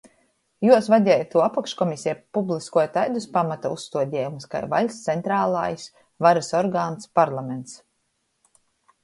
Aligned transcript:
Juo 0.67 0.77
vadeituo 0.91 1.43
apakškomiseja 1.47 2.15
publiskuoja 2.37 2.85
taidus 2.95 3.27
pamata 3.35 3.71
uzstuodejumus 3.75 4.49
kai 4.55 4.63
vaļsts 4.73 5.05
centralais 5.11 5.87
varys 6.29 6.51
organs 6.63 7.13
parlaments 7.23 7.79